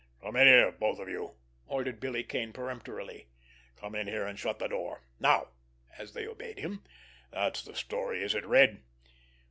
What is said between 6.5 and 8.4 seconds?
him—"that's the story, is